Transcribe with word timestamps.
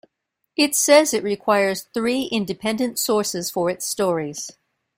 It 0.55 0.73
says 0.73 1.13
it 1.13 1.21
requires 1.23 1.83
three 1.93 2.23
independent 2.23 2.97
sources 2.97 3.51
for 3.51 3.69
its 3.69 3.85
stories. 3.85 4.49